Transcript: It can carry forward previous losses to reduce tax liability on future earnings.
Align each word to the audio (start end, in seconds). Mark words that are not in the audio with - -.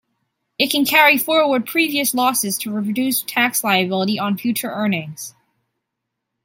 It 0.57 0.71
can 0.71 0.83
carry 0.83 1.15
forward 1.19 1.67
previous 1.67 2.15
losses 2.15 2.57
to 2.57 2.71
reduce 2.73 3.21
tax 3.21 3.63
liability 3.63 4.17
on 4.17 4.35
future 4.35 4.71
earnings. 4.71 5.35